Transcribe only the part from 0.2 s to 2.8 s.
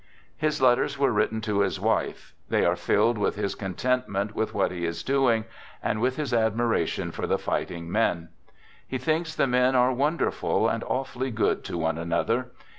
His letters were written to his wife. They are